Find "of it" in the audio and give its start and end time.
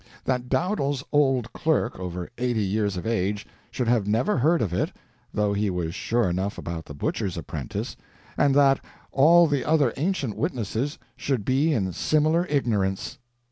4.59-4.91